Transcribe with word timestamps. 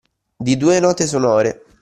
Di 0.35 0.57
due 0.57 0.79
note 0.79 1.05
sonore 1.05 1.63